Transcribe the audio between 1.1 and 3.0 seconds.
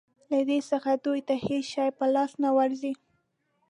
ته هېڅ شی په لاس نه ورځي.